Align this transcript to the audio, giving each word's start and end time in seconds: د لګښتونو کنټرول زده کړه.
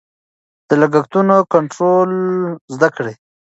د 0.67 0.69
لګښتونو 0.81 1.35
کنټرول 1.53 2.11
زده 2.75 2.89
کړه. 2.95 3.13